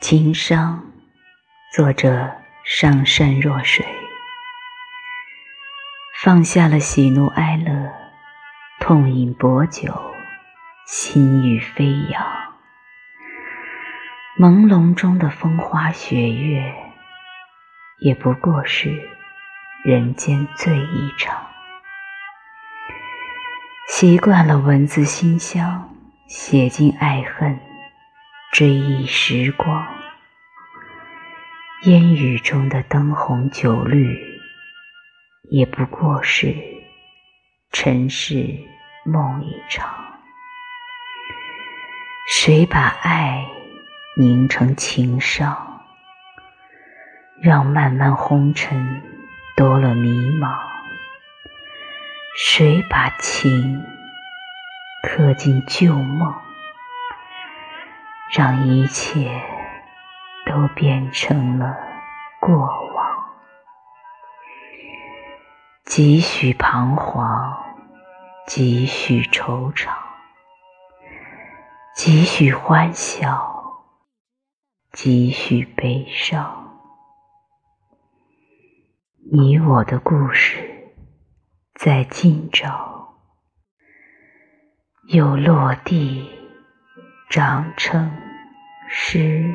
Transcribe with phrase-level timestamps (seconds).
[0.00, 0.92] 情伤，
[1.74, 2.30] 作者
[2.64, 3.84] 上善若水。
[6.22, 7.92] 放下了喜怒哀乐，
[8.78, 10.14] 痛饮薄酒，
[10.86, 12.24] 心欲飞扬。
[14.38, 16.72] 朦胧中的风花雪月，
[17.98, 19.10] 也不过是
[19.84, 21.44] 人间醉一场。
[23.88, 25.92] 习惯了文字馨香，
[26.28, 27.58] 写尽爱恨。
[28.58, 29.86] 追忆时光，
[31.82, 34.18] 烟雨中的灯红酒绿，
[35.48, 36.56] 也不过是
[37.70, 38.58] 尘世
[39.04, 39.88] 梦一场。
[42.26, 43.46] 谁把爱
[44.16, 45.84] 凝成情伤，
[47.40, 49.00] 让漫漫红尘
[49.56, 50.58] 多了迷茫？
[52.36, 53.84] 谁把情
[55.04, 56.47] 刻进旧梦？
[58.30, 59.42] 让一切
[60.44, 61.76] 都变成了
[62.40, 63.24] 过往，
[65.86, 67.56] 几许彷徨，
[68.46, 69.88] 几许惆怅，
[71.94, 73.82] 几许欢笑，
[74.92, 76.66] 几许悲伤。
[79.32, 80.92] 你我的故事，
[81.74, 83.20] 在今朝
[85.06, 86.37] 又落地。
[87.28, 88.10] 长成
[88.88, 89.54] 诗。